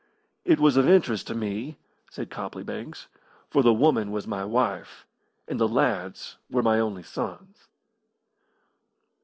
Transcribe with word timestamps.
"It 0.45 0.59
was 0.59 0.77
of 0.77 0.89
interest 0.89 1.27
to 1.27 1.35
me," 1.35 1.77
said 2.09 2.31
Copley 2.31 2.63
Banks, 2.63 3.05
"for 3.51 3.61
the 3.61 3.71
woman 3.71 4.09
was 4.11 4.25
my 4.25 4.43
wife, 4.43 5.05
and 5.47 5.59
the 5.59 5.67
lads 5.67 6.37
were 6.49 6.63
my 6.63 6.79
only 6.79 7.03
sons." 7.03 7.67